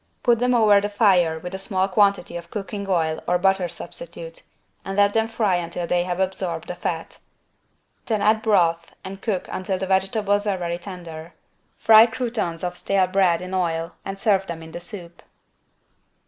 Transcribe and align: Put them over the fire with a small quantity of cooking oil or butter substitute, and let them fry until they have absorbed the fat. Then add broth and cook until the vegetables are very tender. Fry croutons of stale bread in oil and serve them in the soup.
Put 0.23 0.39
them 0.39 0.55
over 0.55 0.81
the 0.81 0.89
fire 0.89 1.37
with 1.37 1.53
a 1.53 1.59
small 1.59 1.87
quantity 1.87 2.35
of 2.35 2.49
cooking 2.49 2.87
oil 2.89 3.21
or 3.27 3.37
butter 3.37 3.69
substitute, 3.69 4.41
and 4.83 4.97
let 4.97 5.13
them 5.13 5.27
fry 5.27 5.57
until 5.57 5.85
they 5.85 6.05
have 6.05 6.19
absorbed 6.19 6.67
the 6.67 6.73
fat. 6.73 7.19
Then 8.07 8.19
add 8.19 8.41
broth 8.41 8.95
and 9.03 9.21
cook 9.21 9.47
until 9.51 9.77
the 9.77 9.85
vegetables 9.85 10.47
are 10.47 10.57
very 10.57 10.79
tender. 10.79 11.35
Fry 11.77 12.07
croutons 12.07 12.63
of 12.63 12.77
stale 12.77 13.05
bread 13.05 13.43
in 13.43 13.53
oil 13.53 13.91
and 14.03 14.17
serve 14.17 14.47
them 14.47 14.63
in 14.63 14.71
the 14.71 14.79
soup. 14.79 15.21